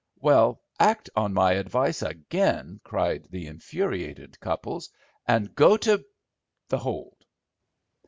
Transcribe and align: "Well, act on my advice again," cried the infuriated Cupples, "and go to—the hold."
"Well, 0.19 0.63
act 0.79 1.11
on 1.15 1.31
my 1.35 1.51
advice 1.51 2.01
again," 2.01 2.81
cried 2.83 3.27
the 3.29 3.45
infuriated 3.45 4.39
Cupples, 4.39 4.89
"and 5.27 5.53
go 5.53 5.77
to—the 5.77 6.77
hold." 6.79 7.17